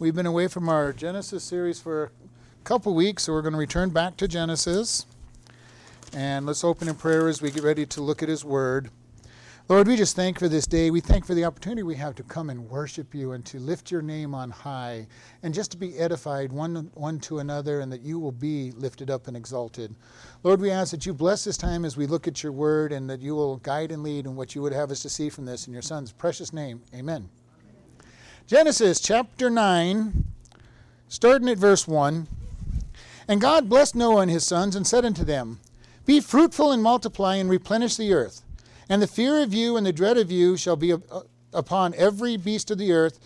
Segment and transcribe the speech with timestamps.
[0.00, 3.58] We've been away from our Genesis series for a couple weeks, so we're going to
[3.58, 5.06] return back to Genesis.
[6.12, 8.90] And let's open in prayer as we get ready to look at His Word.
[9.68, 10.92] Lord, we just thank for this day.
[10.92, 13.90] We thank for the opportunity we have to come and worship you and to lift
[13.90, 15.08] your name on high
[15.42, 19.10] and just to be edified one, one to another and that you will be lifted
[19.10, 19.96] up and exalted.
[20.44, 23.10] Lord, we ask that you bless this time as we look at your word and
[23.10, 25.44] that you will guide and lead in what you would have us to see from
[25.44, 25.66] this.
[25.66, 27.28] In your Son's precious name, amen.
[28.48, 30.24] Genesis chapter 9,
[31.06, 32.26] starting at verse 1.
[33.28, 35.60] And God blessed Noah and his sons and said unto them,
[36.06, 38.40] Be fruitful and multiply and replenish the earth.
[38.88, 40.98] And the fear of you and the dread of you shall be uh,
[41.52, 43.20] upon every beast of the earth,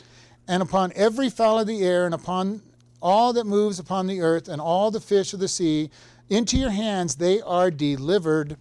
[0.49, 2.61] and upon every fowl of the air, and upon
[3.01, 5.89] all that moves upon the earth, and all the fish of the sea.
[6.31, 8.57] Into your hands they are delivered.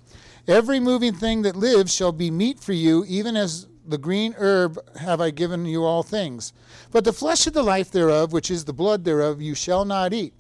[0.48, 4.80] Every moving thing that lives shall be meat for you, even as the green herb
[4.98, 6.54] have I given you all things.
[6.92, 10.14] But the flesh of the life thereof, which is the blood thereof, you shall not
[10.14, 10.34] eat.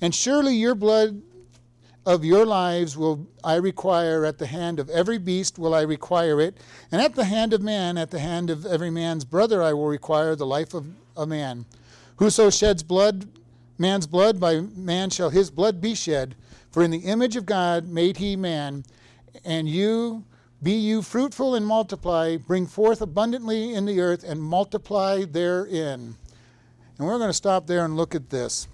[0.00, 1.22] And surely your blood
[2.04, 6.40] of your lives will I require at the hand of every beast will I require
[6.40, 6.58] it,
[6.90, 9.86] and at the hand of man, at the hand of every man's brother I will
[9.86, 11.64] require the life of a man.
[12.16, 13.28] Whoso sheds blood,
[13.78, 16.34] man's blood, by man shall his blood be shed.
[16.70, 18.84] For in the image of God made he man,
[19.44, 20.24] and you
[20.62, 26.16] be you fruitful and multiply, bring forth abundantly in the earth, and multiply therein.
[26.98, 28.68] And we're going to stop there and look at this.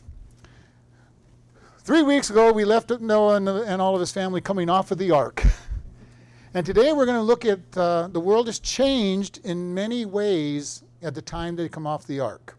[1.79, 5.11] Three weeks ago, we left Noah and, all of his family coming off of the
[5.11, 5.43] ark.
[6.55, 10.83] And today we're going to look at uh, the world has changed in many ways
[11.03, 12.57] at the time they come off the ark.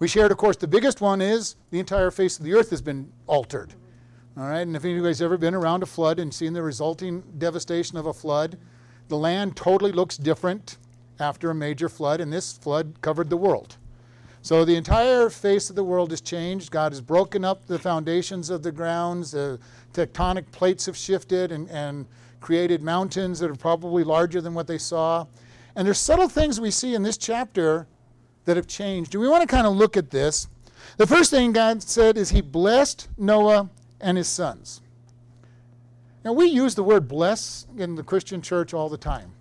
[0.00, 2.82] We shared, of course, the biggest one is the entire face of the earth has
[2.82, 3.72] been altered.
[4.40, 7.98] All right, and if anybody's ever been around a flood and seen the resulting devastation
[7.98, 8.56] of a flood,
[9.08, 10.78] the land totally looks different
[11.18, 13.76] after a major flood, and this flood covered the world.
[14.40, 16.70] So the entire face of the world has changed.
[16.70, 19.32] God has broken up the foundations of the grounds.
[19.32, 19.60] The
[19.92, 22.06] tectonic plates have shifted and, and
[22.40, 25.26] created mountains that are probably larger than what they saw.
[25.76, 27.86] And there's subtle things we see in this chapter
[28.46, 29.10] that have changed.
[29.10, 30.48] Do we want to kind of look at this?
[30.96, 33.68] The first thing God said is He blessed Noah
[34.00, 34.80] and his sons.
[36.24, 39.32] Now, we use the word bless in the Christian church all the time.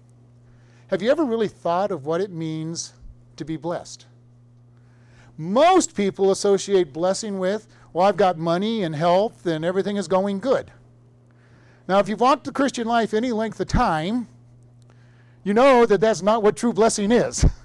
[0.87, 2.93] Have you ever really thought of what it means
[3.35, 4.05] to be blessed?
[5.37, 10.39] Most people associate blessing with, well, I've got money and health and everything is going
[10.39, 10.71] good.
[11.87, 14.27] Now, if you've walked the Christian life any length of time,
[15.43, 17.45] you know that that's not what true blessing is.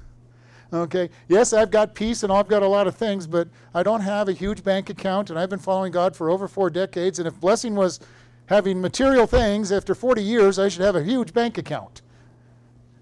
[0.75, 4.01] Okay, yes, I've got peace and I've got a lot of things, but I don't
[4.01, 7.21] have a huge bank account, and I've been following God for over four decades.
[7.21, 8.01] And if blessing was
[8.47, 12.03] having material things, after 40 years, I should have a huge bank account.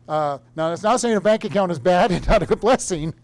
[0.07, 3.15] Uh, now, it's not saying a bank account is bad and not a good blessing,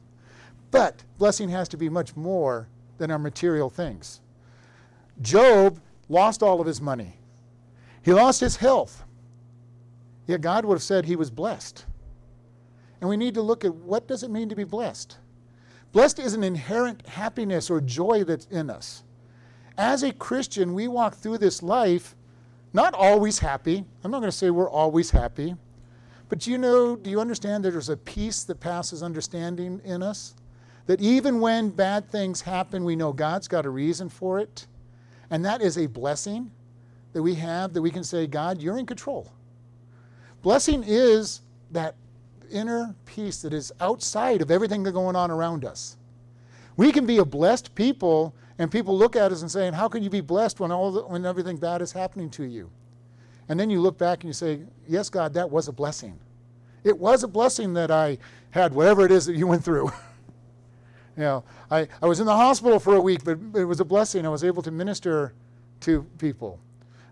[0.70, 4.22] but blessing has to be much more than our material things.
[5.20, 7.18] Job lost all of his money,
[8.02, 9.04] he lost his health.
[10.26, 11.84] Yet God would have said he was blessed.
[13.00, 15.16] And we need to look at what does it mean to be blessed?
[15.92, 19.02] Blessed is an inherent happiness or joy that's in us.
[19.76, 22.16] As a Christian, we walk through this life
[22.72, 23.84] not always happy.
[24.04, 25.54] I'm not going to say we're always happy.
[26.28, 30.02] But do you know, do you understand that there's a peace that passes understanding in
[30.02, 30.34] us?
[30.86, 34.66] That even when bad things happen, we know God's got a reason for it.
[35.30, 36.50] And that is a blessing
[37.12, 39.32] that we have that we can say, God, you're in control.
[40.42, 41.94] Blessing is that
[42.50, 45.96] inner peace that is outside of everything that's going on around us.
[46.76, 50.02] We can be a blessed people, and people look at us and saying, "How can
[50.02, 52.70] you be blessed when all the, when everything bad is happening to you?"
[53.48, 56.18] And then you look back and you say, "Yes, God, that was a blessing.
[56.84, 58.18] It was a blessing that I
[58.50, 59.86] had whatever it is that you went through."
[61.16, 63.84] you know, I, I was in the hospital for a week, but it was a
[63.84, 64.24] blessing.
[64.24, 65.32] I was able to minister
[65.80, 66.60] to people.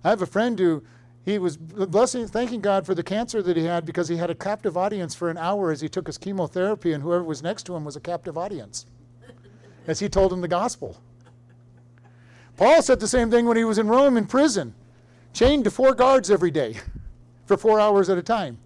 [0.04, 0.84] I have a friend who
[1.26, 4.34] he was blessing, thanking God for the cancer that he had because he had a
[4.34, 7.74] captive audience for an hour as he took his chemotherapy, and whoever was next to
[7.74, 8.86] him was a captive audience
[9.88, 10.96] as he told him the gospel.
[12.56, 14.72] Paul said the same thing when he was in Rome in prison,
[15.32, 16.76] chained to four guards every day
[17.44, 18.58] for four hours at a time.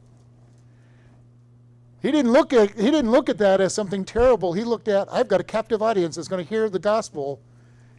[2.03, 4.53] He didn't look at he didn't look at that as something terrible.
[4.53, 7.41] He looked at I've got a captive audience that's going to hear the gospel,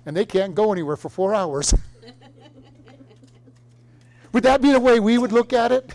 [0.05, 1.73] and they can't go anywhere for four hours.
[4.33, 5.93] Would that be the way we would look at it?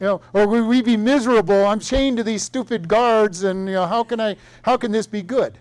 [0.00, 1.66] You know, or would we be miserable?
[1.66, 4.36] I'm chained to these stupid guards, and you know, how can I?
[4.62, 5.58] How can this be good?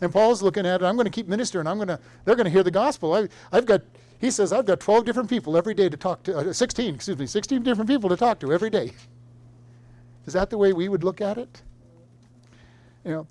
[0.00, 0.84] And Paul's looking at it.
[0.84, 1.66] I'm going to keep ministering.
[1.66, 2.00] I'm going to.
[2.24, 3.12] They're going to hear the gospel.
[3.14, 3.82] I, I've got.
[4.20, 6.36] He says I've got 12 different people every day to talk to.
[6.36, 8.92] Uh, 16, excuse me, 16 different people to talk to every day.
[10.26, 11.62] Is that the way we would look at it?
[13.04, 13.26] You know,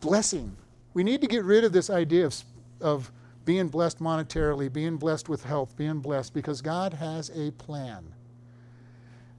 [0.00, 0.56] blessing.
[0.92, 2.44] We need to get rid of this idea of,
[2.80, 3.12] of
[3.44, 8.14] being blessed monetarily, being blessed with health, being blessed, because God has a plan.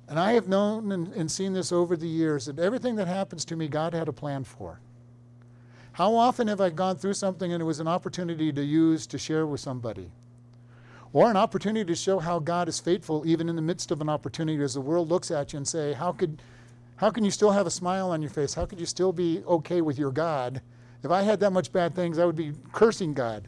[0.07, 3.43] And I have known and, and, seen this over the years that everything that happens
[3.45, 4.79] to me, God had a plan for.
[5.93, 9.17] How often have I gone through something and it was an opportunity to use to
[9.17, 10.11] share with somebody?
[11.11, 14.09] Or an opportunity to show how God is faithful even in the midst of an
[14.09, 16.41] opportunity as the world looks at you and say, How could
[16.97, 18.53] how can you still have a smile on your face?
[18.53, 20.61] How could you still be okay with your God?
[21.03, 23.47] If I had that much bad things, I would be cursing God.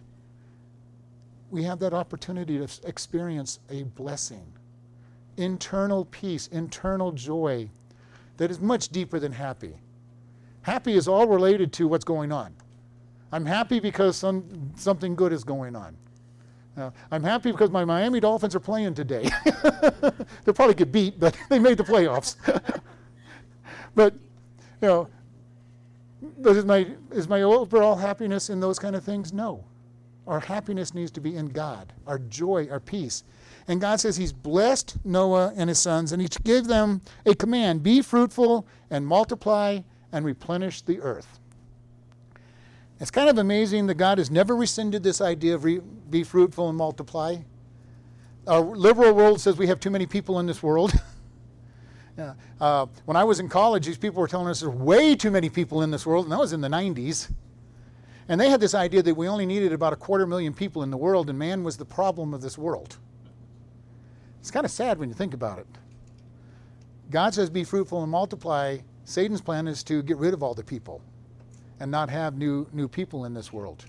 [1.49, 4.51] We have that opportunity to experience a blessing,
[5.37, 7.69] internal peace, internal joy
[8.37, 9.75] that is much deeper than happy.
[10.61, 12.53] Happy is all related to what's going on.
[13.31, 15.95] I'm happy because some, something good is going on.
[16.77, 19.29] Uh, I'm happy because my Miami Dolphins are playing today.
[20.43, 22.35] They'll probably get beat, but they made the playoffs.
[23.95, 24.13] but,
[24.81, 25.09] you know,
[26.39, 29.33] but is my, is my overall happiness in those kind of things?
[29.33, 29.63] No.
[30.27, 33.23] Our happiness needs to be in God, our joy, our peace.
[33.67, 37.81] And God says He's blessed Noah and his sons, and He gave them a command
[37.81, 39.79] be fruitful and multiply
[40.11, 41.39] and replenish the earth.
[42.99, 46.67] It's kind of amazing that God has never rescinded this idea of re- be fruitful
[46.67, 47.37] and multiply.
[48.47, 50.93] Our liberal world says we have too many people in this world.
[52.17, 52.33] Yeah.
[52.59, 55.49] Uh, when I was in college, these people were telling us there's way too many
[55.49, 57.31] people in this world, and that was in the 90s.
[58.29, 60.91] And they had this idea that we only needed about a quarter million people in
[60.91, 62.97] the world, and man was the problem of this world.
[64.39, 65.67] It's kind of sad when you think about it.
[67.09, 68.77] God says, Be fruitful and multiply.
[69.05, 71.01] Satan's plan is to get rid of all the people
[71.79, 73.85] and not have new, new people in this world.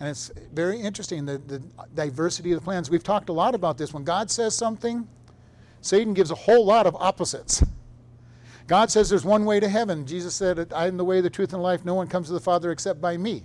[0.00, 1.62] And it's very interesting the, the
[1.94, 2.90] diversity of the plans.
[2.90, 3.94] We've talked a lot about this.
[3.94, 5.08] When God says something,
[5.80, 7.64] Satan gives a whole lot of opposites.
[8.66, 10.06] God says there's one way to heaven.
[10.06, 11.84] Jesus said, I am the way, the truth, and life.
[11.84, 13.44] No one comes to the Father except by me.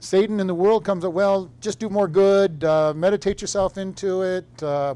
[0.00, 4.22] Satan in the world comes up, well, just do more good, uh, meditate yourself into
[4.22, 4.62] it.
[4.62, 4.94] Uh,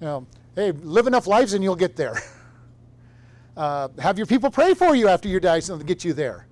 [0.00, 2.20] you know, hey, live enough lives and you'll get there.
[3.54, 6.46] Uh, have your people pray for you after you die so to get you there.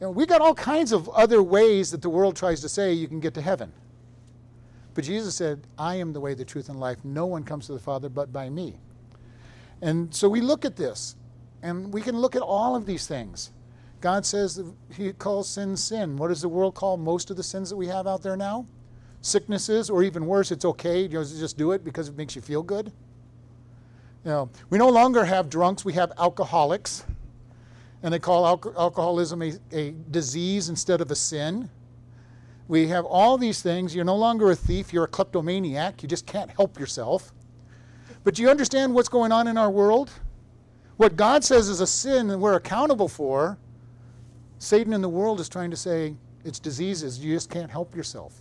[0.00, 2.92] You know, we got all kinds of other ways that the world tries to say
[2.92, 3.72] you can get to heaven.
[4.94, 6.98] But Jesus said, I am the way, the truth, and life.
[7.04, 8.80] No one comes to the Father but by me.
[9.82, 11.16] And so we look at this,
[11.60, 13.50] and we can look at all of these things.
[14.00, 14.62] God says
[14.94, 16.16] He calls sin sin.
[16.16, 18.66] What does the world call most of the sins that we have out there now?
[19.20, 21.02] Sicknesses, or even worse, it's okay.
[21.02, 22.92] You know, just do it because it makes you feel good.
[24.24, 27.04] You know, we no longer have drunks, we have alcoholics.
[28.04, 31.70] And they call al- alcoholism a, a disease instead of a sin.
[32.66, 33.94] We have all these things.
[33.94, 36.02] You're no longer a thief, you're a kleptomaniac.
[36.02, 37.32] You just can't help yourself.
[38.24, 40.10] But do you understand what's going on in our world?
[40.96, 43.58] What God says is a sin and we're accountable for,
[44.58, 46.14] Satan in the world is trying to say
[46.44, 47.18] it's diseases.
[47.18, 48.40] You just can't help yourself.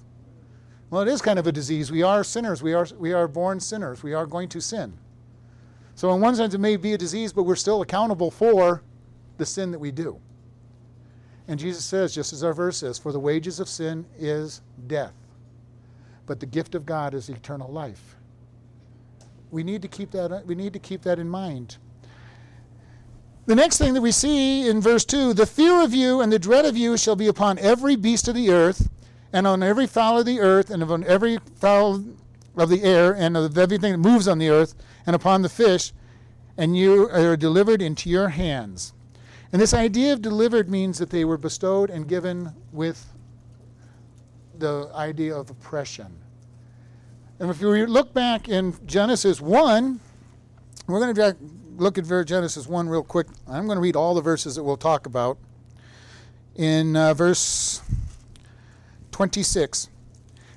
[0.91, 1.91] Well, it is kind of a disease.
[1.91, 2.61] We are sinners.
[2.61, 4.03] We are, we are born sinners.
[4.03, 4.93] We are going to sin.
[5.95, 8.83] So, in one sense, it may be a disease, but we're still accountable for
[9.37, 10.19] the sin that we do.
[11.47, 15.13] And Jesus says, just as our verse says, for the wages of sin is death,
[16.25, 18.15] but the gift of God is eternal life.
[19.51, 21.77] We need to keep that, uh, we need to keep that in mind.
[23.45, 26.39] The next thing that we see in verse 2 the fear of you and the
[26.39, 28.89] dread of you shall be upon every beast of the earth,
[29.33, 32.03] and on every fowl of the earth, and on every fowl
[32.55, 34.73] of the air, and of everything that moves on the earth,
[35.05, 35.91] and upon the fish,
[36.57, 38.93] and you are delivered into your hands.
[39.51, 43.05] And this idea of delivered means that they were bestowed and given with
[44.57, 46.21] the idea of oppression.
[47.41, 49.99] And if you look back in Genesis 1,
[50.85, 51.35] we're going to
[51.75, 53.25] look at Genesis 1 real quick.
[53.47, 55.39] I'm going to read all the verses that we'll talk about.
[56.55, 57.81] In uh, verse
[59.09, 59.89] 26,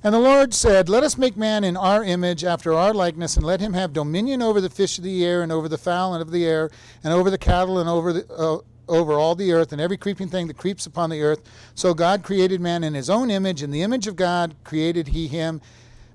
[0.02, 3.46] and the Lord said, Let us make man in our image, after our likeness, and
[3.46, 6.32] let him have dominion over the fish of the air, and over the fowl of
[6.32, 6.70] the air,
[7.02, 10.28] and over the cattle, and over the, uh, over all the earth and every creeping
[10.28, 11.40] thing that creeps upon the earth.
[11.74, 13.62] So God created man in his own image.
[13.62, 15.62] In the image of God created he him,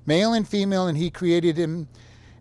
[0.09, 1.87] male and female, and he created him.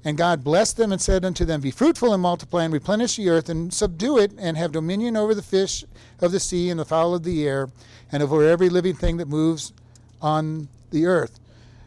[0.05, 3.29] And God blessed them and said unto them, Be fruitful and multiply and replenish the
[3.29, 5.85] earth and subdue it and have dominion over the fish
[6.21, 7.69] of the sea and the fowl of the air
[8.11, 9.75] and over every living thing that moves
[10.23, 11.39] on the earth.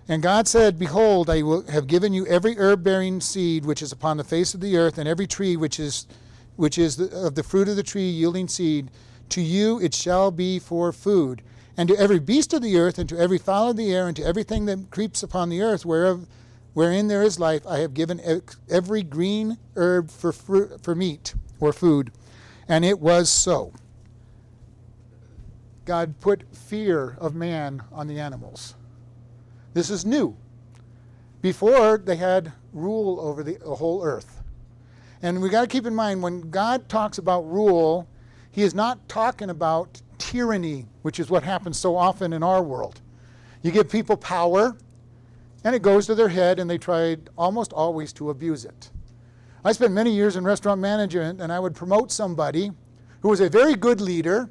[0.08, 3.92] And God said, Behold, I will have given you every herb bearing seed which is
[3.92, 6.06] upon the face of the earth, and every tree which is
[6.58, 8.92] which is the, of the fruit of the tree yielding seed,
[9.30, 11.42] to you it shall be for food.
[11.78, 14.16] And to every beast of the earth, and to every fowl of the air, and
[14.18, 16.28] to everything that creeps upon the earth, whereof,
[16.74, 18.22] wherein there is life, I have given
[18.70, 22.12] every green herb for, fruit, for meat or food.
[22.68, 23.74] And it was so.
[25.86, 28.76] God put fear of man on the animals.
[29.74, 30.36] This is new.
[31.42, 34.44] Before, they had rule over the, the whole earth.
[35.22, 38.08] And we got to keep in mind when God talks about rule,
[38.52, 43.02] he is not talking about tyranny, which is what happens so often in our world.
[43.62, 44.78] You give people power,
[45.64, 48.92] and it goes to their head, and they try almost always to abuse it.
[49.64, 52.72] I spent many years in restaurant management, and I would promote somebody
[53.22, 54.50] who was a very good leader,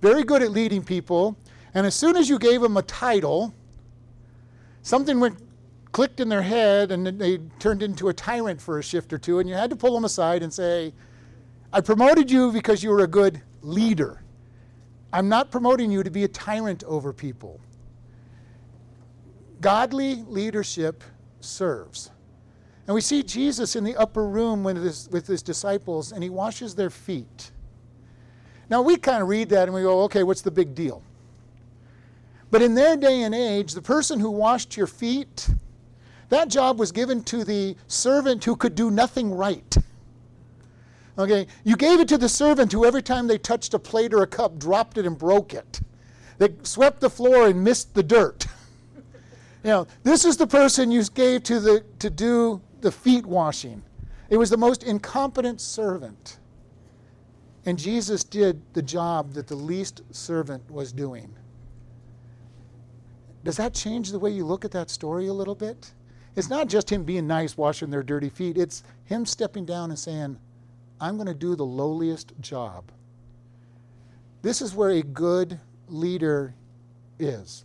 [0.00, 1.36] very good at leading people,
[1.74, 3.54] and as soon as you gave them a title,
[4.82, 5.38] something went
[5.92, 9.38] clicked in their head and they turned into a tyrant for a shift or two,
[9.38, 10.92] and you had to pull them aside and say,
[11.72, 14.22] I promoted you because you were a good leader.
[15.12, 17.60] I'm not promoting you to be a tyrant over people.
[19.60, 21.02] Godly leadership
[21.40, 22.10] serves.
[22.86, 26.30] And we see Jesus in the upper room with his, with his disciples, and he
[26.30, 27.50] washes their feet.
[28.70, 31.02] Now, we kind of read that and we go, okay, what's the big deal?
[32.50, 35.50] But in their day and age, the person who washed your feet,
[36.30, 39.76] that job was given to the servant who could do nothing right.
[41.18, 44.22] Okay, you gave it to the servant who every time they touched a plate or
[44.22, 45.80] a cup dropped it and broke it.
[46.38, 48.46] They swept the floor and missed the dirt.
[49.64, 53.82] you know, this is the person you gave to the to do the feet washing.
[54.30, 56.38] It was the most incompetent servant.
[57.66, 61.34] And Jesus did the job that the least servant was doing.
[63.42, 65.92] Does that change the way you look at that story a little bit?
[66.36, 68.56] It's not just him being nice, washing their dirty feet.
[68.56, 70.38] It's him stepping down and saying,
[71.00, 72.90] I'm going to do the lowliest job.
[74.42, 76.54] This is where a good leader
[77.18, 77.64] is.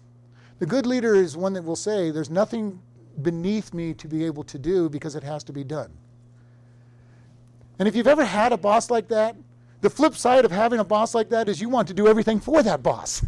[0.60, 2.82] The good leader is one that will say, There's nothing
[3.22, 5.92] beneath me to be able to do because it has to be done.
[7.80, 9.36] And if you've ever had a boss like that,
[9.82, 12.40] the flip side of having a boss like that is you want to do everything
[12.40, 13.26] for that boss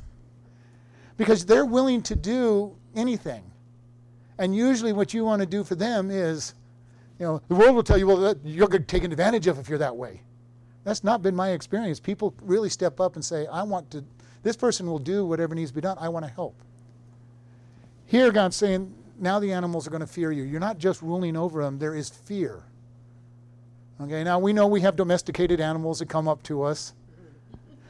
[1.17, 3.43] because they're willing to do anything.
[4.37, 6.53] And usually, what you want to do for them is,
[7.19, 9.95] you know, the world will tell you, well, you're taken advantage of if you're that
[9.95, 10.21] way.
[10.83, 11.99] That's not been my experience.
[11.99, 14.03] People really step up and say, I want to,
[14.43, 15.97] this person will do whatever needs to be done.
[15.99, 16.55] I want to help.
[18.05, 20.43] Here, God's saying, now the animals are going to fear you.
[20.43, 22.63] You're not just ruling over them, there is fear.
[24.01, 26.93] Okay, now we know we have domesticated animals that come up to us,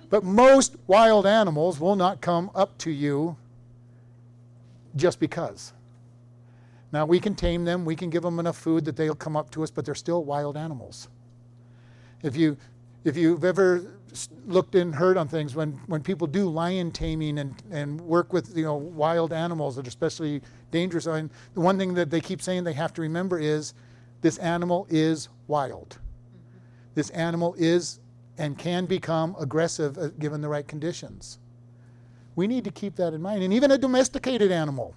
[0.10, 3.36] but most wild animals will not come up to you
[4.96, 5.74] just because.
[6.96, 9.52] Now we can tame them, we can give them enough food that they'll come up
[9.52, 11.10] to us, but they're still wild animals.
[12.24, 12.56] If you
[13.04, 14.00] if you've ever
[14.48, 18.56] looked and heard on things when, when people do lion taming and, and work with
[18.56, 22.22] you know wild animals that are especially dangerous, I mean, the one thing that they
[22.22, 23.74] keep saying they have to remember is
[24.22, 25.98] this animal is wild.
[26.94, 28.00] This animal is
[28.38, 31.40] and can become aggressive uh, given the right conditions.
[32.38, 33.44] We need to keep that in mind.
[33.44, 34.96] And even a domesticated animal.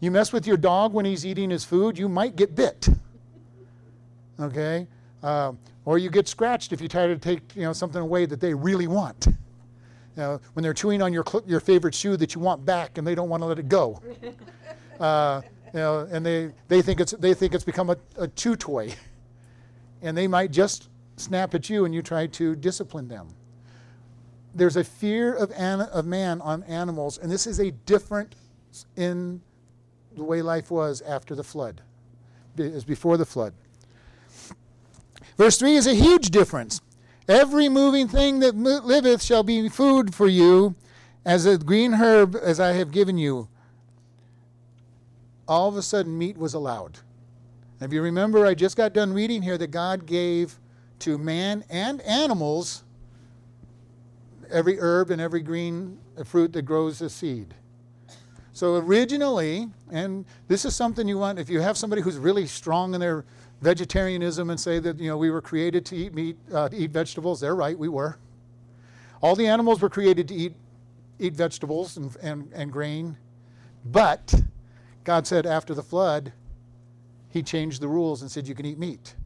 [0.00, 2.88] You mess with your dog when he's eating his food, you might get bit.
[4.38, 4.86] Okay?
[5.22, 5.52] Uh,
[5.84, 8.52] or you get scratched if you try to take you know, something away that they
[8.52, 9.26] really want.
[9.26, 13.06] You know, when they're chewing on your, your favorite shoe that you want back and
[13.06, 14.00] they don't want to let it go.
[14.98, 15.42] Uh,
[15.74, 18.90] you know, and they, they, think it's, they think it's become a, a chew toy.
[20.00, 23.28] And they might just snap at you and you try to discipline them.
[24.54, 28.36] There's a fear of, an, of man on animals, and this is a different
[28.96, 29.42] in
[30.16, 31.82] the way life was after the flood,
[32.56, 33.52] is before the flood.
[35.36, 36.80] Verse 3 is a huge difference.
[37.28, 40.74] Every moving thing that liveth shall be food for you,
[41.24, 43.48] as a green herb as I have given you.
[45.48, 46.98] All of a sudden, meat was allowed.
[47.80, 50.58] If you remember, I just got done reading here that God gave
[51.00, 52.84] to man and animals
[54.50, 57.54] every herb and every green fruit that grows a seed.
[58.56, 62.94] So originally, and this is something you want, if you have somebody who's really strong
[62.94, 63.26] in their
[63.60, 66.90] vegetarianism and say that, you know, we were created to eat meat, uh, to eat
[66.90, 68.16] vegetables, they're right, we were.
[69.20, 70.54] All the animals were created to eat,
[71.18, 73.18] eat vegetables and, and, and grain.
[73.84, 74.34] But
[75.04, 76.32] God said after the flood,
[77.28, 79.16] he changed the rules and said you can eat meat.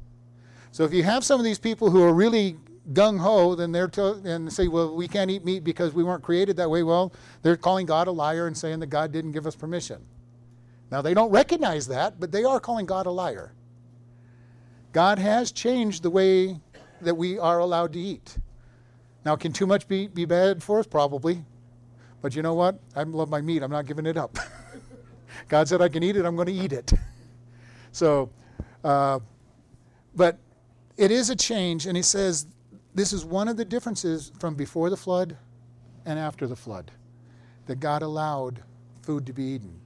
[0.72, 2.56] So if you have some of these people who are really
[2.92, 6.22] gung ho, then they're to, and say, well, we can't eat meat because we weren't
[6.22, 6.82] created that way.
[6.82, 10.04] Well, they're calling God a liar and saying that God didn't give us permission.
[10.90, 13.52] Now they don't recognize that, but they are calling God a liar.
[14.92, 16.58] God has changed the way
[17.00, 18.38] that we are allowed to eat.
[19.24, 20.86] Now, can too much be, be bad for us?
[20.86, 21.44] Probably.
[22.22, 22.78] But you know what?
[22.96, 23.62] I love my meat.
[23.62, 24.36] I'm not giving it up.
[25.48, 26.24] God said I can eat it.
[26.24, 26.92] I'm going to eat it.
[27.92, 28.30] so,
[28.82, 29.20] uh,
[30.14, 30.38] but
[30.96, 32.46] it is a change, and he says
[32.94, 35.36] this is one of the differences from before the flood
[36.04, 36.90] and after the flood.
[37.66, 38.62] That God allowed
[39.02, 39.80] food to be eaten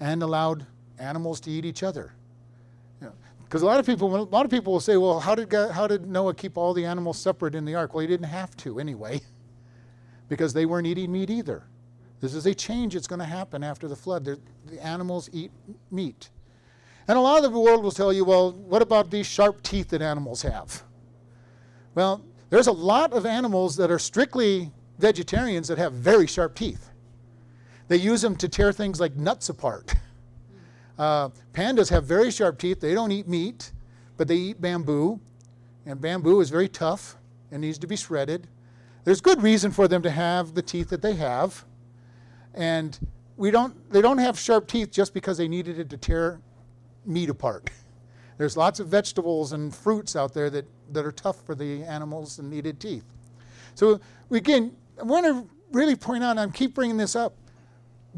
[0.00, 0.66] and allowed
[0.98, 2.12] animals to eat each other.
[3.44, 5.72] Because a lot of people, a lot of people will say, "Well, how did God,
[5.72, 8.56] how did Noah keep all the animals separate in the ark?" Well, he didn't have
[8.58, 9.20] to anyway,
[10.30, 11.64] because they weren't eating meat either.
[12.20, 14.24] This is a change that's going to happen after the flood.
[14.24, 15.50] They're, the animals eat
[15.90, 16.30] meat,
[17.06, 19.88] and a lot of the world will tell you, "Well, what about these sharp teeth
[19.88, 20.82] that animals have?"
[21.94, 26.90] Well, there's a lot of animals that are strictly vegetarians that have very sharp teeth.
[27.88, 29.94] They use them to tear things like nuts apart.
[30.98, 32.78] Uh, pandas have very sharp teeth.
[32.78, 33.72] They don't eat meat,
[34.18, 35.18] but they eat bamboo.
[35.86, 37.16] And bamboo is very tough
[37.50, 38.46] and needs to be shredded.
[39.04, 41.64] There's good reason for them to have the teeth that they have.
[42.54, 42.96] And
[43.36, 46.40] we don't, they don't have sharp teeth just because they needed it to tear
[47.04, 47.70] meat apart.
[48.42, 52.40] There's lots of vegetables and fruits out there that, that are tough for the animals
[52.40, 53.04] and needed teeth.
[53.76, 54.00] So,
[54.32, 57.36] again, I want to really point out, and I keep bringing this up,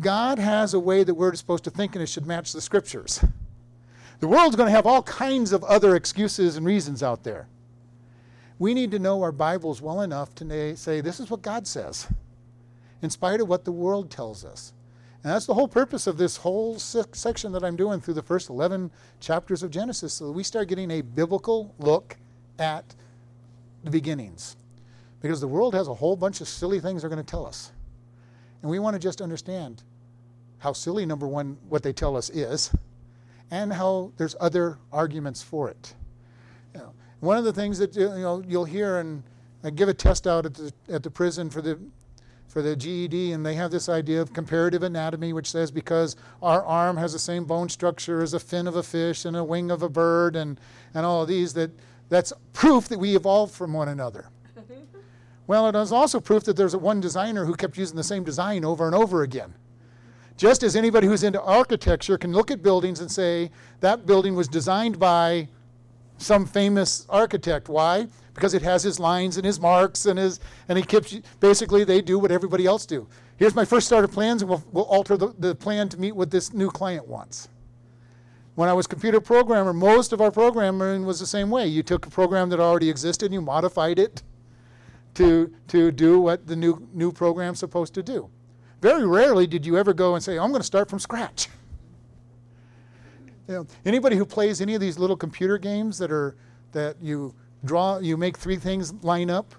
[0.00, 3.22] God has a way that we're supposed to think and it should match the scriptures.
[4.20, 7.46] The world's going to have all kinds of other excuses and reasons out there.
[8.58, 12.08] We need to know our Bibles well enough to say, this is what God says,
[13.02, 14.72] in spite of what the world tells us.
[15.24, 18.50] And that's the whole purpose of this whole section that I'm doing through the first
[18.50, 18.90] 11
[19.20, 22.18] chapters of Genesis, so we start getting a biblical look
[22.58, 22.84] at
[23.82, 24.56] the beginnings.
[25.22, 27.72] Because the world has a whole bunch of silly things they're going to tell us.
[28.60, 29.82] And we want to just understand
[30.58, 32.70] how silly, number one, what they tell us is,
[33.50, 35.94] and how there's other arguments for it.
[36.74, 39.22] You know, one of the things that you know you'll hear, and
[39.62, 41.78] I give a test out at the at the prison for the
[42.48, 46.64] for the GED, and they have this idea of comparative anatomy, which says because our
[46.64, 49.70] arm has the same bone structure as a fin of a fish and a wing
[49.70, 50.60] of a bird, and
[50.94, 51.70] and all of these, that
[52.08, 54.26] that's proof that we evolved from one another.
[55.46, 58.24] Well, it is also proof that there's a one designer who kept using the same
[58.24, 59.52] design over and over again.
[60.38, 64.48] Just as anybody who's into architecture can look at buildings and say, that building was
[64.48, 65.48] designed by
[66.24, 67.68] some famous architect.
[67.68, 68.08] Why?
[68.34, 72.00] Because it has his lines and his marks and his, and he keeps, basically they
[72.00, 73.06] do what everybody else do.
[73.36, 76.16] Here's my first start of plans and we'll, we'll alter the, the plan to meet
[76.16, 77.48] what this new client wants.
[78.54, 81.66] When I was computer programmer, most of our programming was the same way.
[81.66, 84.22] You took a program that already existed and you modified it
[85.14, 88.30] to, to do what the new, new program's supposed to do.
[88.80, 91.48] Very rarely did you ever go and say, I'm going to start from scratch.
[93.48, 96.36] You know, anybody who plays any of these little computer games that are
[96.72, 99.54] that you draw, you make three things line up.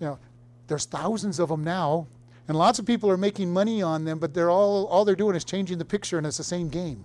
[0.00, 0.18] You know,
[0.66, 2.06] there's thousands of them now,
[2.48, 4.18] and lots of people are making money on them.
[4.18, 7.04] But they're all all they're doing is changing the picture, and it's the same game.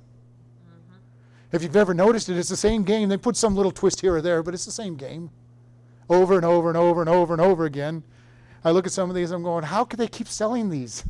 [0.67, 1.55] Mm-hmm.
[1.55, 3.09] If you've ever noticed it, it's the same game.
[3.09, 5.29] They put some little twist here or there, but it's the same game
[6.09, 8.03] over and over and over and over and over again.
[8.63, 11.03] I look at some of these, I'm going, how could they keep selling these?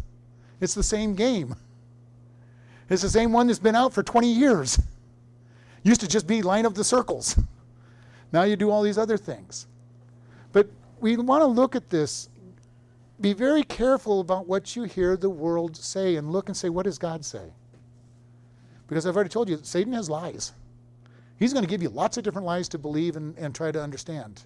[0.60, 1.56] It's the same game.
[2.94, 4.80] It's the same one that's been out for 20 years.
[5.84, 7.38] Used to just be line up the circles.
[8.32, 9.68] Now you do all these other things.
[10.54, 10.68] But
[11.00, 12.30] we want to look at this.
[13.22, 16.86] Be very careful about what you hear the world say and look and say, what
[16.86, 17.54] does God say?
[18.88, 20.54] Because I've already told you, Satan has lies.
[21.38, 23.80] He's going to give you lots of different lies to believe and, and try to
[23.80, 24.42] understand.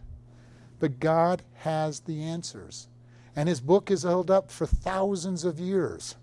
[0.81, 2.89] But God has the answers.
[3.37, 6.17] And his book is held up for thousands of years.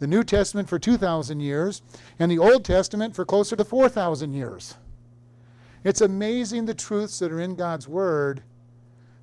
[0.00, 1.82] The New Testament for 2,000 years,
[2.18, 4.74] and the Old Testament for closer to 4,000 years.
[5.84, 8.42] It's amazing the truths that are in God's Word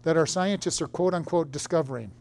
[0.04, 2.12] that our scientists are quote unquote discovering.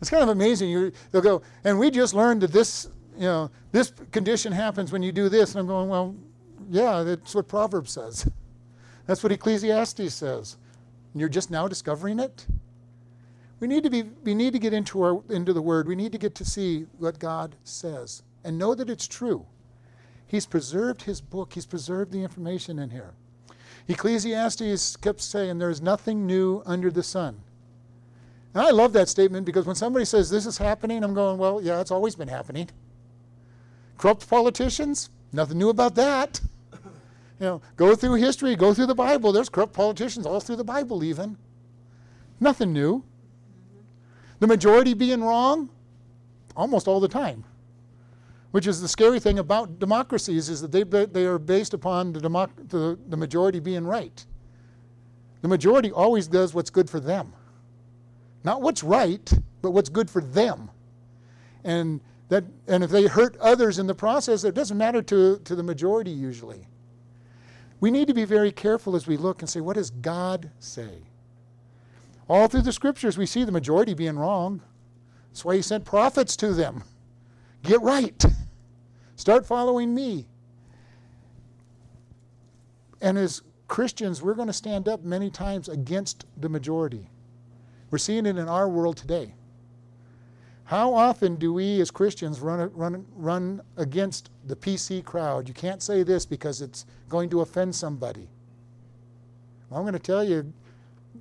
[0.00, 0.68] it's kind of amazing.
[0.68, 5.02] You, they'll go, and we just learned that this, you know, this condition happens when
[5.02, 5.52] you do this.
[5.52, 6.16] And I'm going, well,
[6.68, 8.28] yeah, that's what Proverbs says.
[9.06, 10.56] That's what Ecclesiastes says
[11.14, 12.46] and you're just now discovering it?
[13.64, 15.88] We need to be we need to get into our into the word.
[15.88, 19.46] We need to get to see what God says and know that it's true.
[20.26, 21.54] He's preserved his book.
[21.54, 23.14] He's preserved the information in here.
[23.88, 27.40] Ecclesiastes kept saying there is nothing new under the sun.
[28.52, 31.58] And I love that statement because when somebody says this is happening, I'm going, well,
[31.62, 32.68] yeah, it's always been happening.
[33.96, 36.38] Corrupt politicians, nothing new about that.
[37.40, 39.32] You know, go through history, go through the Bible.
[39.32, 41.38] There's corrupt politicians all through the Bible, even.
[42.38, 43.04] Nothing new.
[44.40, 45.70] The majority being wrong,
[46.56, 47.44] almost all the time.
[48.50, 52.20] Which is the scary thing about democracies is that they, they are based upon the,
[52.20, 54.24] democ- the, the majority being right.
[55.42, 57.32] The majority always does what's good for them.
[58.44, 60.70] Not what's right, but what's good for them.
[61.64, 65.54] And that and if they hurt others in the process, it doesn't matter to, to
[65.54, 66.66] the majority usually.
[67.80, 70.98] We need to be very careful as we look and say, what does God say?
[72.28, 74.62] All through the scriptures, we see the majority being wrong.
[75.30, 76.84] That's why he sent prophets to them.
[77.62, 78.24] Get right.
[79.16, 80.26] Start following me.
[83.00, 87.08] And as Christians, we're going to stand up many times against the majority.
[87.90, 89.34] We're seeing it in our world today.
[90.64, 95.46] How often do we as Christians run, run, run against the PC crowd?
[95.46, 98.28] You can't say this because it's going to offend somebody.
[99.68, 100.52] Well, I'm going to tell you,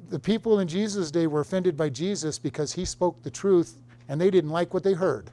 [0.10, 4.20] the people in Jesus' day were offended by Jesus because he spoke the truth and
[4.20, 5.32] they didn't like what they heard.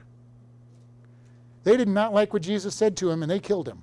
[1.64, 3.82] They did not like what Jesus said to him and they killed him.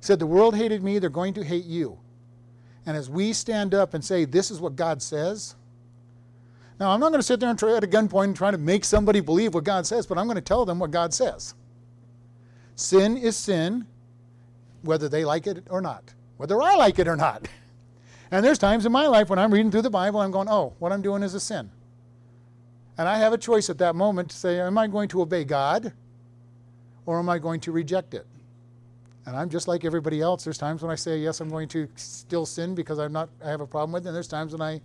[0.00, 1.98] He said, The world hated me, they're going to hate you.
[2.86, 5.54] And as we stand up and say, This is what God says,
[6.78, 8.58] now, I'm not going to sit there and try at a gunpoint and try to
[8.58, 11.54] make somebody believe what God says, but I'm going to tell them what God says.
[12.76, 13.86] Sin is sin,
[14.82, 17.48] whether they like it or not, whether I like it or not.
[18.30, 20.74] And there's times in my life when I'm reading through the Bible, I'm going, oh,
[20.78, 21.70] what I'm doing is a sin.
[22.98, 25.44] And I have a choice at that moment to say, am I going to obey
[25.44, 25.92] God
[27.06, 28.26] or am I going to reject it?
[29.24, 30.44] And I'm just like everybody else.
[30.44, 33.50] There's times when I say, yes, I'm going to still sin because I'm not, I
[33.50, 34.08] have a problem with it.
[34.08, 34.80] And there's times when I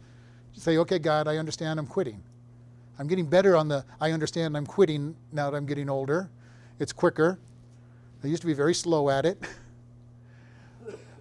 [0.53, 2.21] say, okay, God, I understand I'm quitting.
[2.99, 6.29] I'm getting better on the I understand I'm quitting now that I'm getting older.
[6.79, 7.39] It's quicker.
[8.23, 9.41] I used to be very slow at it.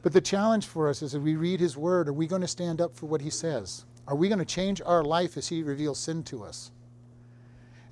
[0.02, 2.48] but the challenge for us is that we read His Word, are we going to
[2.48, 3.84] stand up for what He says?
[4.06, 6.70] Are we going to change our life as He reveals sin to us?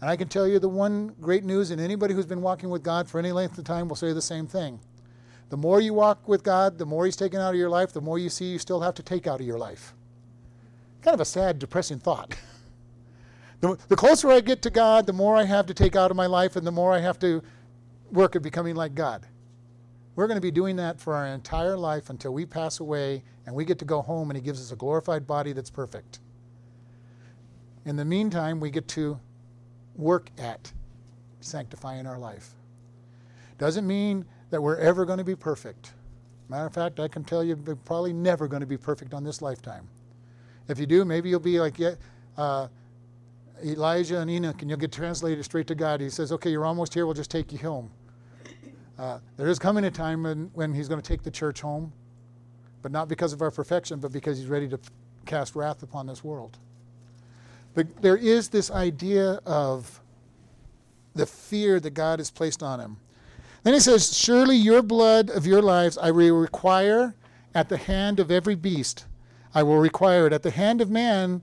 [0.00, 2.82] And I can tell you the one great news, and anybody who's been walking with
[2.82, 4.80] God for any length of time will say the same thing.
[5.50, 8.00] The more you walk with God, the more He's taken out of your life, the
[8.00, 9.94] more you see you still have to take out of your life
[11.02, 12.34] kind of a sad, depressing thought.
[13.60, 16.16] the, the closer I get to God, the more I have to take out of
[16.16, 17.42] my life and the more I have to
[18.12, 19.26] work at becoming like God.
[20.16, 23.54] We're going to be doing that for our entire life until we pass away and
[23.54, 26.18] we get to go home and He gives us a glorified body that's perfect.
[27.84, 29.18] In the meantime, we get to
[29.96, 30.72] work at
[31.40, 32.50] sanctifying our life.
[33.58, 35.92] Doesn't mean that we're ever going to be perfect.
[36.48, 39.22] Matter of fact, I can tell you we're probably never going to be perfect on
[39.22, 39.88] this lifetime.
[40.68, 41.78] If you do, maybe you'll be like
[42.36, 42.68] uh,
[43.64, 46.00] Elijah and Enoch, and you'll get translated straight to God.
[46.00, 47.90] He says, Okay, you're almost here, we'll just take you home.
[49.00, 51.90] Uh, there is coming a time when, when he's going to take the church home,
[52.82, 54.78] but not because of our perfection, but because he's ready to
[55.24, 56.58] cast wrath upon this world.
[57.72, 60.02] But there is this idea of
[61.14, 62.98] the fear that God has placed on him.
[63.62, 67.14] Then he says, Surely your blood of your lives I will require
[67.54, 69.06] at the hand of every beast
[69.54, 70.34] I will require it.
[70.34, 71.40] At the hand of man,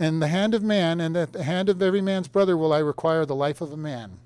[0.00, 2.80] and the hand of man, and at the hand of every man's brother will I
[2.80, 4.18] require the life of a man.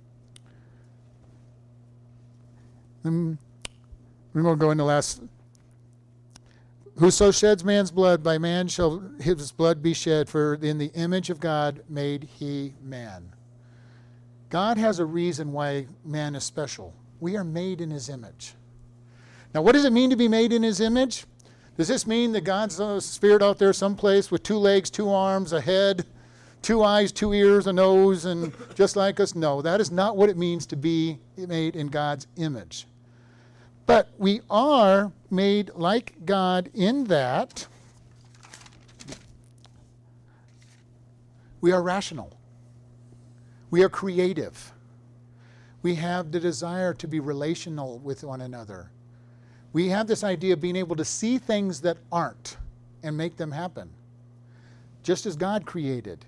[3.04, 3.38] And
[4.34, 5.22] we won't go into last.
[6.98, 11.30] Whoso sheds man's blood, by man shall his blood be shed, for in the image
[11.30, 13.32] of God made he man.
[14.50, 16.92] God has a reason why man is special.
[17.20, 18.54] We are made in his image.
[19.54, 21.24] Now, what does it mean to be made in his image?
[21.76, 25.52] Does this mean that God's a spirit out there someplace with two legs, two arms,
[25.52, 26.04] a head,
[26.60, 29.34] two eyes, two ears, a nose, and just like us?
[29.34, 32.86] No, that is not what it means to be made in God's image.
[33.86, 37.66] But we are made like God in that
[41.60, 42.36] we are rational,
[43.70, 44.72] we are creative,
[45.82, 48.90] we have the desire to be relational with one another
[49.72, 52.56] we have this idea of being able to see things that aren't
[53.02, 53.90] and make them happen,
[55.02, 56.24] just as God created.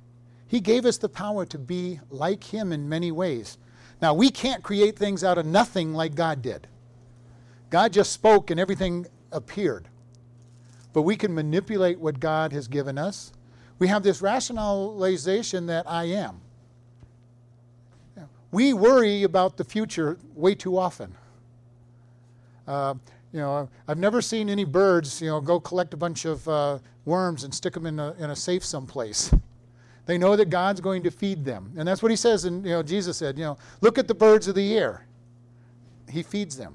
[0.47, 3.59] He gave us the power to be like Him in many ways.
[4.01, 6.67] Now, we can't create things out of nothing like God did.
[7.73, 9.89] God just spoke and everything appeared.
[10.93, 13.33] But we can manipulate what God has given us.
[13.79, 16.43] We have this rationalization that I am.
[18.51, 21.15] We worry about the future way too often.
[22.69, 22.93] Uh,
[23.33, 26.79] you know, I've never seen any birds, you know, go collect a bunch of uh,
[27.07, 29.35] worms and stick them in a, in a safe someplace.
[30.05, 31.75] They know that God's going to feed them.
[31.77, 34.15] And that's what he says, and, you know, Jesus said, you know, look at the
[34.17, 35.07] birds of the air.
[36.11, 36.75] He feeds them.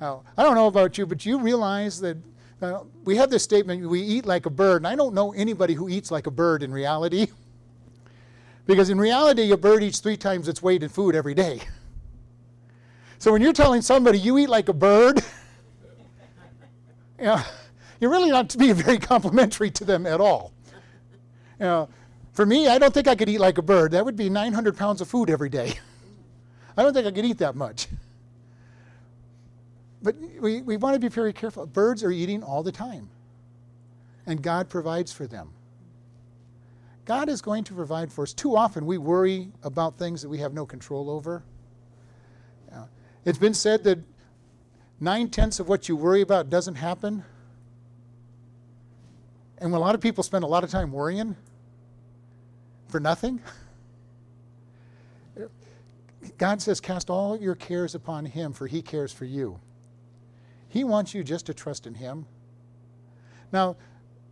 [0.00, 2.16] Now, I don't know about you, but you realize that
[2.60, 5.74] uh, we have this statement, we eat like a bird, and I don't know anybody
[5.74, 7.28] who eats like a bird in reality.
[8.66, 11.60] because in reality, a bird eats three times its weight in food every day.
[13.16, 15.16] So when you're telling somebody you eat like a bird,
[17.18, 17.40] you know,
[17.98, 20.52] you're really not being very complimentary to them at all.
[21.58, 21.88] You know,
[22.32, 23.92] for me, I don't think I could eat like a bird.
[23.92, 25.78] That would be 900 pounds of food every day.
[26.76, 27.86] I don't think I could eat that much.
[30.04, 31.66] But we, we want to be very careful.
[31.66, 33.08] Birds are eating all the time.
[34.26, 35.50] and God provides for them.
[37.04, 38.32] God is going to provide for us.
[38.32, 41.42] Too often we worry about things that we have no control over.
[42.70, 42.84] Yeah.
[43.24, 43.98] It's been said that
[45.00, 47.24] nine tenths of what you worry about doesn't happen.
[49.58, 51.36] And when a lot of people spend a lot of time worrying
[52.88, 53.40] for nothing,
[56.38, 59.60] God says, Cast all your cares upon Him, for He cares for you.
[60.74, 62.26] He wants you just to trust in Him.
[63.52, 63.76] Now,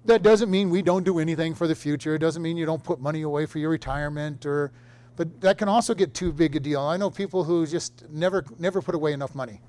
[0.04, 2.16] that doesn't mean we don't do anything for the future.
[2.16, 4.72] It doesn't mean you don't put money away for your retirement or
[5.14, 6.80] but that can also get too big a deal.
[6.80, 9.60] I know people who just never never put away enough money.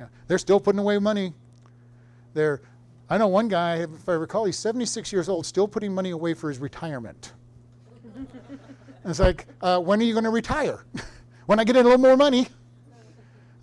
[0.00, 1.32] Yeah, they're still putting away money.
[2.34, 2.60] They're
[3.08, 6.34] I know one guy, if I recall, he's 76 years old, still putting money away
[6.34, 7.34] for his retirement.
[9.04, 10.84] it's like, uh, when are you going to retire?
[11.46, 12.48] when I get a little more money.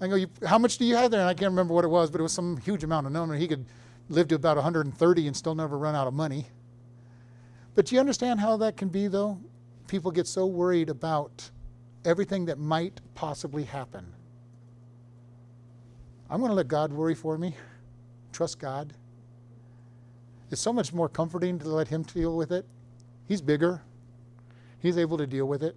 [0.02, 1.20] I go, how much do you have there?
[1.20, 3.38] And I can't remember what it was, but it was some huge amount of money.
[3.38, 3.66] He could
[4.08, 6.48] live to about 130 and still never run out of money.
[7.76, 9.40] But do you understand how that can be, though?
[9.88, 11.50] People get so worried about
[12.06, 14.14] everything that might possibly happen.
[16.30, 17.56] I'm going to let God worry for me.
[18.32, 18.94] Trust God.
[20.52, 22.66] It's so much more comforting to let Him deal with it.
[23.28, 23.82] He's bigger,
[24.80, 25.76] He's able to deal with it.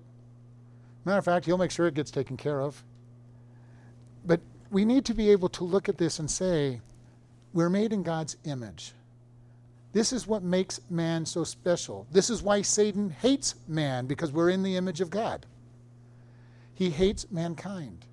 [1.04, 2.82] Matter of fact, He'll make sure it gets taken care of.
[4.72, 6.80] We need to be able to look at this and say,
[7.52, 8.94] we're made in God's image.
[9.92, 12.06] This is what makes man so special.
[12.11, 15.44] This is why Satan hates man, because we're in the image of God.
[16.72, 18.06] He hates mankind.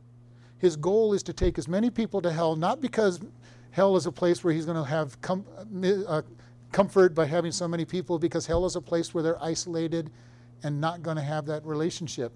[0.58, 3.22] His goal is to take as many people to hell, not because
[3.72, 5.46] hell is a place where he's going to have com-
[6.06, 6.22] uh,
[6.74, 10.12] comfort by having so many people, because hell is a place where they're isolated
[10.64, 12.34] and not going to have that relationship.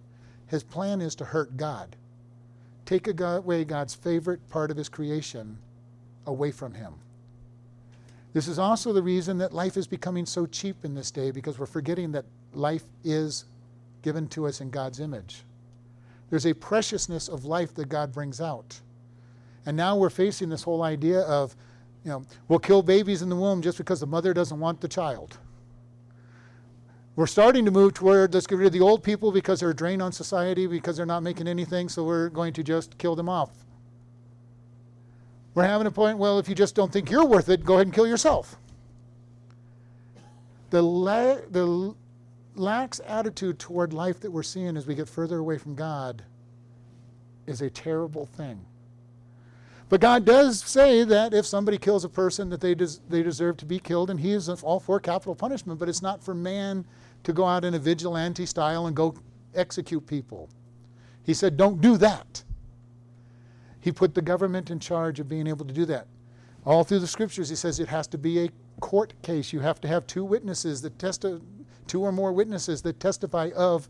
[0.47, 1.97] His plan is to hurt God,
[2.85, 5.57] take away God's favorite part of his creation
[6.25, 6.93] away from him.
[8.33, 11.59] This is also the reason that life is becoming so cheap in this day because
[11.59, 13.45] we're forgetting that life is
[14.01, 15.43] given to us in God's image.
[16.29, 18.81] There's a preciousness of life that God brings out.
[19.65, 21.55] And now we're facing this whole idea of,
[22.03, 24.87] you know, we'll kill babies in the womb just because the mother doesn't want the
[24.87, 25.37] child.
[27.15, 29.75] We're starting to move toward let's get rid of the old people because they're a
[29.75, 33.29] drain on society, because they're not making anything, so we're going to just kill them
[33.29, 33.51] off.
[35.53, 37.85] We're having a point, well, if you just don't think you're worth it, go ahead
[37.85, 38.57] and kill yourself.
[40.71, 41.93] The, la- the
[42.55, 46.23] lax attitude toward life that we're seeing as we get further away from God
[47.45, 48.65] is a terrible thing.
[49.93, 53.57] But God does say that if somebody kills a person, that they, des- they deserve
[53.57, 56.87] to be killed, and He is all for capital punishment, but it's not for man
[57.21, 59.13] to go out in a vigilante style and go
[59.53, 60.49] execute people.
[61.21, 62.43] He said, don't do that.
[63.81, 66.07] He put the government in charge of being able to do that.
[66.65, 69.53] All through the scriptures, he says it has to be a court case.
[69.53, 71.39] You have to have two witnesses that testi-
[71.85, 73.87] two or more witnesses that testify of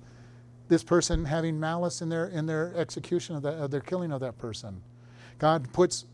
[0.67, 4.19] this person having malice in their in their execution of, that, of their killing of
[4.19, 4.81] that person.
[5.43, 6.05] God puts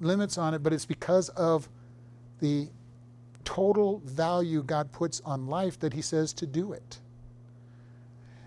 [0.00, 1.68] limits on it, but it's because of
[2.40, 2.70] the
[3.44, 6.98] total value God puts on life that He says to do it.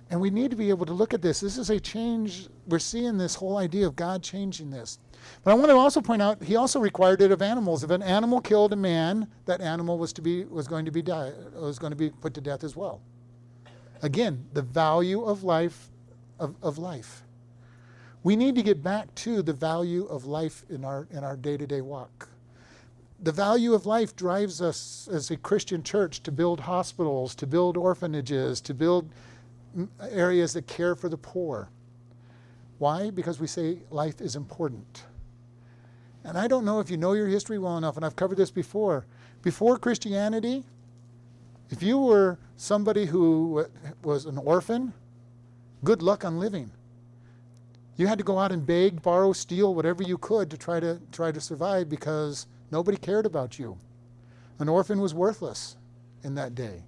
[0.10, 1.40] And we need to be able to look at this.
[1.40, 2.50] This is a change.
[2.68, 5.00] We're seeing this whole idea of God changing this.
[5.46, 7.82] But I want to also point out he also required it of animals.
[7.82, 11.04] If an animal killed a man, that animal was to be was going to be
[11.04, 13.00] die, was going to be put to death as well.
[14.02, 15.90] Again, the value of life
[16.38, 17.25] of, of life.
[18.26, 21.82] We need to get back to the value of life in our in our day-to-day
[21.82, 22.28] walk.
[23.22, 27.78] The value of life drives us as a Christian church to build hospitals, to build
[27.78, 29.08] orphanages, to build
[30.10, 31.70] areas that care for the poor.
[32.80, 33.12] Why?
[33.12, 35.04] Because we say life is important.
[36.24, 38.50] And I don't know if you know your history well enough, and I've covered this
[38.50, 39.06] before.
[39.44, 40.64] Before Christianity,
[41.70, 43.68] if you were somebody who
[44.02, 44.94] was an orphan,
[45.84, 46.72] good luck on living.
[47.98, 51.00] You had to go out and beg, borrow, steal whatever you could to try to
[51.12, 53.78] try to survive because nobody cared about you.
[54.60, 55.78] An orphan was worthless
[56.24, 56.84] in that day.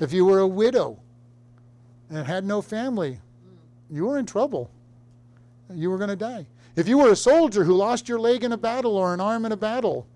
[0.00, 0.98] If you were a widow,
[2.12, 3.18] and had no family,
[3.90, 4.70] you were in trouble.
[5.74, 6.46] You were going to die.
[6.76, 9.46] If you were a soldier who lost your leg in a battle or an arm
[9.46, 10.06] in a battle,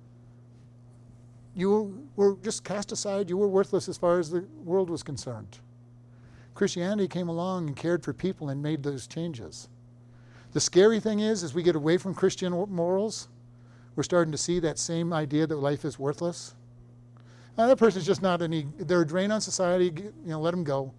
[1.54, 3.30] you were just cast aside.
[3.30, 5.58] You were worthless as far as the world was concerned.
[6.56, 9.68] Christianity came along and cared for people and made those changes.
[10.52, 13.28] The scary thing is, as we get away from Christian morals,
[13.94, 16.54] we're starting to see that same idea that life is worthless.
[17.58, 20.64] Now, that person's just not any, they're a drain on society, you know, let them
[20.64, 20.92] go.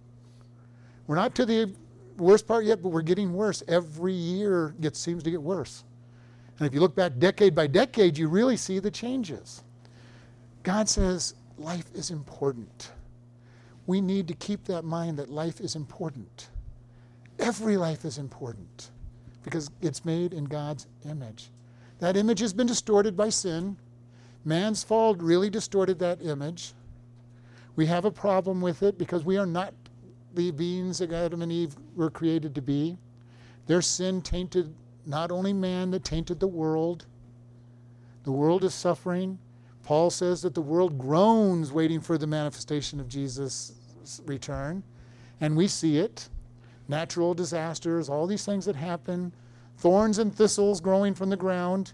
[1.08, 1.74] We're not to the
[2.16, 3.62] worst part yet, but we're getting worse.
[3.66, 5.82] Every year it seems to get worse.
[6.58, 9.62] And if you look back decade by decade, you really see the changes.
[10.62, 12.90] God says life is important.
[13.88, 16.50] We need to keep that mind that life is important.
[17.38, 18.90] Every life is important
[19.42, 21.50] because it's made in God's image.
[21.98, 23.78] That image has been distorted by sin.
[24.44, 26.74] Man's fall really distorted that image.
[27.76, 29.72] We have a problem with it because we are not
[30.34, 32.98] the beings that Adam and Eve were created to be.
[33.68, 34.74] Their sin tainted
[35.06, 37.06] not only man, that tainted the world.
[38.24, 39.38] The world is suffering.
[39.82, 43.72] Paul says that the world groans waiting for the manifestation of Jesus'
[44.26, 44.82] return.
[45.40, 46.28] And we see it
[46.88, 49.32] natural disasters, all these things that happen,
[49.76, 51.92] thorns and thistles growing from the ground.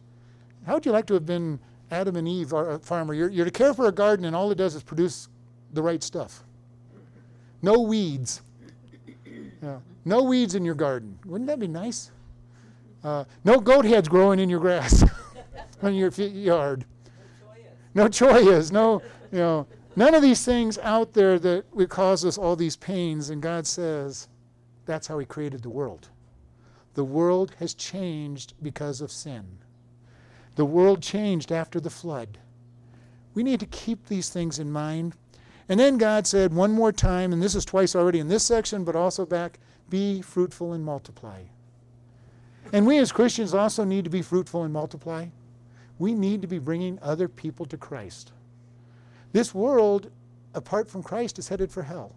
[0.67, 1.59] How would you like to have been
[1.91, 3.13] Adam and Eve, a farmer?
[3.13, 5.29] You're, you're to care for a garden, and all it does is produce
[5.73, 6.45] the right stuff.
[7.61, 8.43] No weeds.
[9.63, 9.79] Yeah.
[10.05, 11.19] No weeds in your garden.
[11.25, 12.11] Wouldn't that be nice?
[13.03, 15.03] Uh, no goat heads growing in your grass,
[15.83, 16.85] in your yard.
[17.95, 18.73] No chollas.
[18.73, 22.77] No, you know, none of these things out there that would cause us all these
[22.77, 23.31] pains.
[23.31, 24.29] And God says,
[24.87, 26.09] that's how He created the world.
[26.95, 29.59] The world has changed because of sin.
[30.57, 32.39] The world changed after the flood.
[33.35, 35.15] We need to keep these things in mind.
[35.69, 38.85] And then God said one more time, and this is twice already in this section,
[38.85, 39.59] but also back
[39.91, 41.43] be fruitful and multiply.
[42.73, 45.27] And we as Christians also need to be fruitful and multiply.
[45.99, 48.33] We need to be bringing other people to Christ.
[49.35, 50.13] This world,
[50.55, 52.15] apart from Christ, is headed for hell.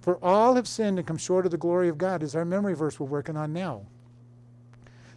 [0.00, 2.74] For all have sinned and come short of the glory of God is our memory
[2.74, 3.82] verse we're working on now.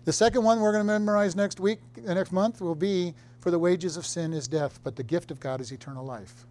[0.04, 3.52] The second one we're going to memorize next week, the next month, will be For
[3.52, 6.48] the wages of sin is death, but the gift of God is eternal life.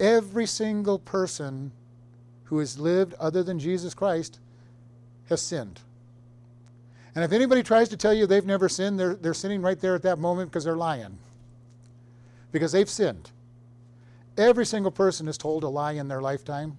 [0.00, 1.70] Every single person
[2.44, 4.38] who has lived other than Jesus Christ
[5.28, 5.80] has sinned.
[7.14, 9.94] And if anybody tries to tell you they've never sinned, they're, they're sinning right there
[9.94, 11.18] at that moment because they're lying.
[12.52, 13.30] Because they've sinned.
[14.36, 16.76] Every single person has told a lie in their lifetime.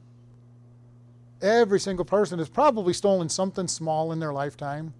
[1.41, 4.93] Every single person has probably stolen something small in their lifetime,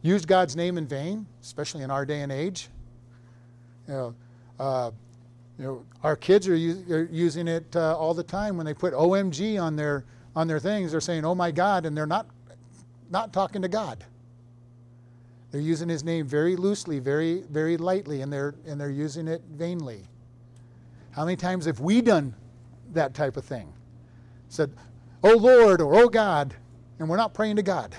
[0.00, 2.68] used God's name in vain, especially in our day and age.
[3.86, 4.14] You know,
[4.58, 4.90] uh,
[5.58, 8.94] you know our kids are, are using it uh, all the time when they put
[8.94, 10.92] OMG on their on their things.
[10.92, 12.26] They're saying, "Oh my God," and they're not
[13.10, 14.04] not talking to God.
[15.52, 19.42] They're using His name very loosely, very very lightly, and they're and they're using it
[19.52, 20.08] vainly.
[21.12, 22.34] How many times have we done
[22.94, 23.72] that type of thing?
[24.48, 24.72] Said,
[25.22, 26.54] Oh Lord, or Oh God,
[26.98, 27.94] and we're not praying to God.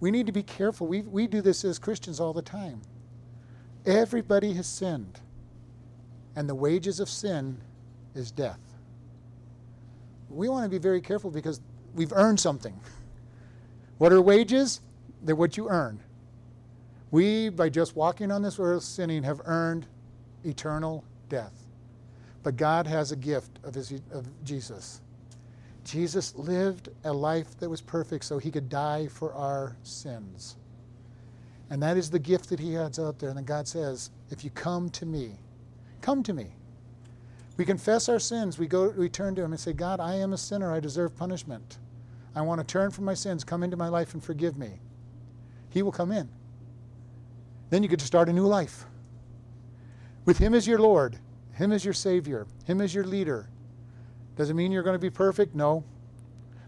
[0.00, 0.86] We need to be careful.
[0.86, 2.80] We, we do this as Christians all the time.
[3.84, 5.20] Everybody has sinned,
[6.36, 7.58] and the wages of sin
[8.14, 8.60] is death.
[10.30, 11.60] We want to be very careful because
[11.94, 12.78] we've earned something.
[13.98, 14.80] What are wages?
[15.22, 16.00] They're what you earn.
[17.10, 19.86] We, by just walking on this earth sinning, have earned
[20.44, 21.54] eternal death.
[22.42, 25.00] But God has a gift of, his, of Jesus.
[25.84, 30.56] Jesus lived a life that was perfect so he could die for our sins.
[31.70, 33.30] And that is the gift that he has out there.
[33.30, 35.32] And then God says, if you come to me,
[36.00, 36.54] come to me.
[37.56, 38.58] We confess our sins.
[38.58, 40.72] We go we turn to him and say, God, I am a sinner.
[40.72, 41.78] I deserve punishment.
[42.34, 43.42] I want to turn from my sins.
[43.42, 44.80] Come into my life and forgive me.
[45.70, 46.28] He will come in.
[47.70, 48.84] Then you get to start a new life.
[50.24, 51.18] With Him as your Lord,
[51.52, 53.48] Him as your Savior, Him as your leader.
[54.36, 55.54] Does it mean you're going to be perfect?
[55.54, 55.84] No.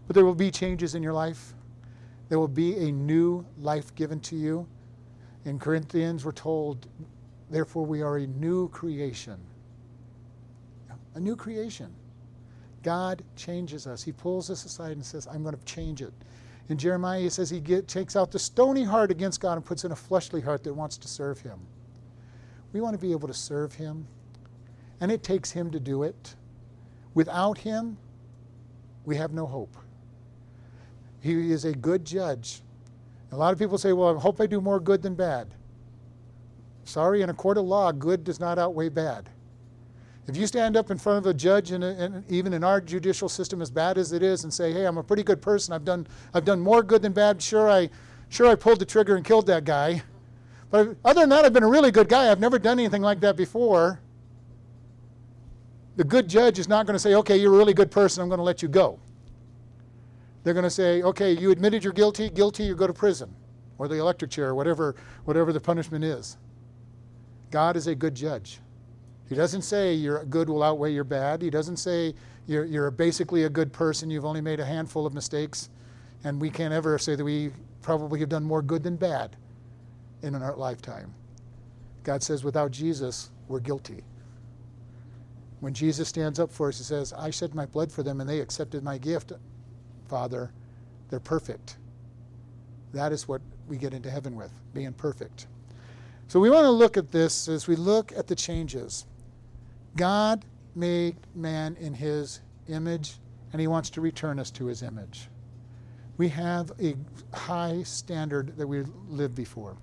[0.07, 1.53] But there will be changes in your life.
[2.29, 4.67] There will be a new life given to you.
[5.45, 6.87] In Corinthians, we're told,
[7.49, 9.37] therefore, we are a new creation.
[11.15, 11.93] A new creation.
[12.83, 14.03] God changes us.
[14.03, 16.13] He pulls us aside and says, I'm going to change it.
[16.69, 19.83] In Jeremiah, he says he get, takes out the stony heart against God and puts
[19.83, 21.59] in a fleshly heart that wants to serve him.
[22.73, 24.07] We want to be able to serve Him,
[24.99, 26.35] and it takes Him to do it.
[27.13, 27.97] Without Him,
[29.05, 29.75] we have no hope.
[31.21, 32.61] He is a good judge.
[33.31, 35.53] A lot of people say, well, I hope I do more good than bad.
[36.83, 39.29] Sorry, in a court of law, good does not outweigh bad.
[40.27, 43.61] If you stand up in front of a judge, and, even in our judicial system,
[43.61, 45.73] as bad as it is, and say, "Hey, I'm a pretty good person.
[45.73, 47.41] I've done, I've done more good than bad.
[47.41, 47.89] Sure, I,
[48.29, 50.03] sure, I pulled the trigger and killed that guy.
[50.69, 52.31] But other than that, I've been a really good guy.
[52.31, 53.99] I've never done anything like that before.
[55.97, 58.29] The good judge is not going to say, okay, you're a really good person, I'm
[58.29, 58.97] going to let you go.
[60.43, 63.35] They're going to say, okay, you admitted you're guilty, guilty, you go to prison
[63.81, 64.95] or the electric chair, or whatever,
[65.25, 66.37] whatever the punishment is.
[67.49, 68.59] God is a good judge.
[69.31, 71.41] He doesn't say your good will outweigh your bad.
[71.41, 72.13] He doesn't say
[72.47, 75.69] you're, you're basically a good person, you've only made a handful of mistakes,
[76.25, 79.37] and we can't ever say that we probably have done more good than bad
[80.21, 81.13] in our lifetime.
[82.03, 84.03] God says, without Jesus, we're guilty.
[85.61, 88.29] When Jesus stands up for us, he says, I shed my blood for them and
[88.29, 89.31] they accepted my gift.
[90.09, 90.51] Father,
[91.09, 91.77] they're perfect.
[92.91, 95.47] That is what we get into heaven with, being perfect.
[96.27, 99.05] So we want to look at this as we look at the changes.
[99.95, 103.15] God made man in his image,
[103.51, 105.27] and he wants to return us to his image.
[106.17, 106.95] We have a
[107.33, 109.75] high standard that we live before.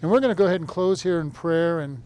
[0.00, 1.80] And we're going to go ahead and close here in prayer.
[1.80, 2.02] And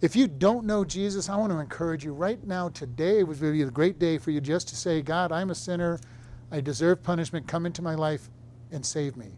[0.00, 3.62] if you don't know Jesus, I want to encourage you right now, today would be
[3.62, 6.00] a great day for you just to say, God, I'm a sinner.
[6.50, 7.46] I deserve punishment.
[7.46, 8.28] Come into my life
[8.72, 9.28] and save me.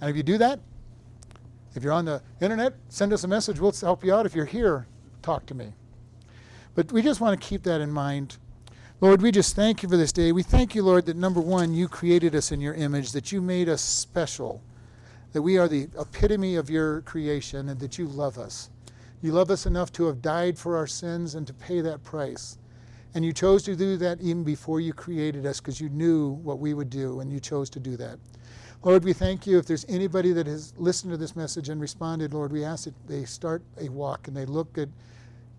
[0.00, 0.60] And if you do that,
[1.74, 3.60] if you're on the internet, send us a message.
[3.60, 4.26] We'll help you out.
[4.26, 4.86] If you're here,
[5.22, 5.72] talk to me.
[6.74, 8.38] But we just want to keep that in mind.
[9.00, 10.32] Lord, we just thank you for this day.
[10.32, 13.42] We thank you, Lord, that number one, you created us in your image, that you
[13.42, 14.62] made us special,
[15.32, 18.70] that we are the epitome of your creation, and that you love us.
[19.20, 22.58] You love us enough to have died for our sins and to pay that price.
[23.14, 26.58] And you chose to do that even before you created us because you knew what
[26.58, 28.18] we would do, and you chose to do that.
[28.82, 29.58] Lord, we thank you.
[29.58, 32.94] If there's anybody that has listened to this message and responded, Lord, we ask that
[33.06, 34.88] they start a walk and they look at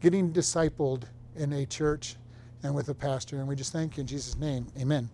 [0.04, 1.04] getting discipled
[1.38, 2.18] in a church
[2.62, 3.38] and with a pastor.
[3.38, 4.68] And we just thank you in Jesus' name.
[4.78, 5.10] Amen.